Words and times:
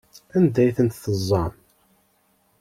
Anda 0.37 0.59
ay 0.63 0.71
tent-teẓẓam? 0.77 1.53